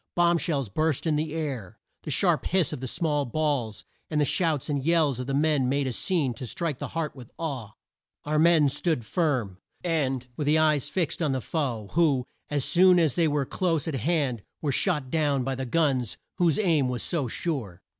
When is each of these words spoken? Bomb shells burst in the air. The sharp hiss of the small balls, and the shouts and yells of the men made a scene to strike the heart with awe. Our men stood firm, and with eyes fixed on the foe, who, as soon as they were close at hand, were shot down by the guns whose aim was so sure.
Bomb 0.15 0.39
shells 0.39 0.67
burst 0.69 1.05
in 1.05 1.15
the 1.15 1.31
air. 1.31 1.77
The 2.01 2.09
sharp 2.09 2.47
hiss 2.47 2.73
of 2.73 2.81
the 2.81 2.87
small 2.87 3.23
balls, 3.23 3.85
and 4.09 4.19
the 4.19 4.25
shouts 4.25 4.67
and 4.67 4.83
yells 4.83 5.19
of 5.19 5.27
the 5.27 5.33
men 5.35 5.69
made 5.69 5.85
a 5.85 5.91
scene 5.91 6.33
to 6.33 6.47
strike 6.47 6.79
the 6.79 6.87
heart 6.97 7.15
with 7.15 7.29
awe. 7.37 7.73
Our 8.25 8.39
men 8.39 8.67
stood 8.69 9.05
firm, 9.05 9.59
and 9.83 10.25
with 10.35 10.49
eyes 10.49 10.89
fixed 10.89 11.21
on 11.21 11.33
the 11.33 11.39
foe, 11.41 11.89
who, 11.91 12.25
as 12.49 12.65
soon 12.65 12.97
as 12.97 13.13
they 13.13 13.27
were 13.27 13.45
close 13.45 13.87
at 13.87 13.93
hand, 13.93 14.41
were 14.59 14.71
shot 14.71 15.11
down 15.11 15.43
by 15.43 15.53
the 15.53 15.67
guns 15.67 16.17
whose 16.39 16.57
aim 16.57 16.89
was 16.89 17.03
so 17.03 17.27
sure. 17.27 17.83